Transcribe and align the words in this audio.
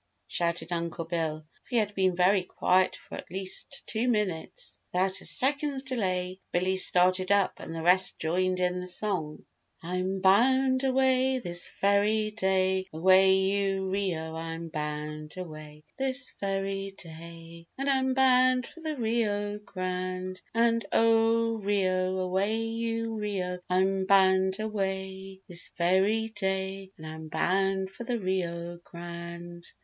shouted 0.25 0.71
Uncle 0.71 1.05
Bill, 1.05 1.41
for 1.51 1.61
he 1.69 1.77
had 1.77 1.93
been 1.93 2.15
very 2.15 2.41
quiet 2.41 2.95
for 2.95 3.13
at 3.13 3.29
least 3.29 3.83
two 3.85 4.07
minutes. 4.07 4.79
Without 4.91 5.21
a 5.21 5.25
second's 5.27 5.83
delay, 5.83 6.39
Billy 6.51 6.75
started 6.75 7.31
up 7.31 7.59
and 7.59 7.75
the 7.75 7.83
rest 7.83 8.17
joined 8.17 8.59
in 8.59 8.79
the 8.79 8.87
song. 8.87 9.45
RIO 9.83 9.91
GRANDE 9.93 9.95
"I'm 10.07 10.19
bound 10.21 10.83
away 10.83 11.37
This 11.37 11.69
very 11.81 12.31
day 12.31 12.87
Away 12.91 13.35
you 13.35 13.89
Rio 13.91 14.33
I'm 14.35 14.69
bound 14.69 15.37
away 15.37 15.83
This 15.99 16.33
very 16.39 16.95
day 16.97 17.67
And 17.77 17.87
I'm 17.87 18.15
bound 18.15 18.65
for 18.65 18.79
the 18.81 18.95
Rio 18.97 19.59
Grande. 19.59 20.41
And 20.55 20.83
oh, 20.91 21.59
Rio, 21.59 22.17
away 22.17 22.57
you 22.57 23.19
Rio, 23.19 23.59
I'm 23.69 24.07
bound 24.07 24.59
away 24.59 25.41
This 25.47 25.69
very 25.77 26.29
day, 26.29 26.89
and 26.97 27.05
I'm 27.05 27.27
bound 27.27 27.91
for 27.91 28.03
the 28.03 28.17
Rio 28.17 28.79
Grande." 28.83 29.67